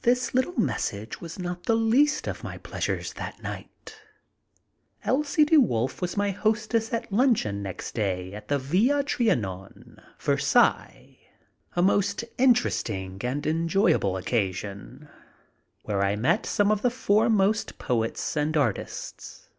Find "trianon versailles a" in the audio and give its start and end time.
9.04-11.82